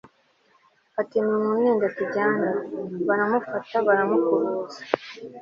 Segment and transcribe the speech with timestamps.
[1.01, 2.53] ati 'nimundine tujyane.'
[3.07, 4.79] baramufasha baramukubuza